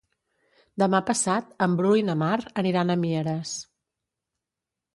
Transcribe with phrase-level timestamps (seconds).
[0.83, 3.55] Demà passat en Bru i na Mar aniran a Mieres.